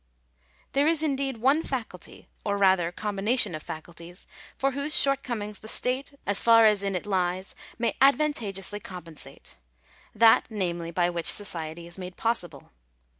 [0.01, 0.03] §4.
[0.71, 4.25] There is indeed one faculty, or rather combination of facul | ties,
[4.57, 9.57] for whose shortcomings the state, as far as in it lies, may 1 advantageously compensate—
[10.25, 12.71] that, namely, by which society is made possible.